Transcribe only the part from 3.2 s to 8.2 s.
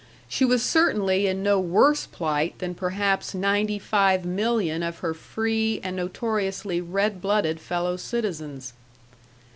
ninety five million of her free and notoriously red blooded fellow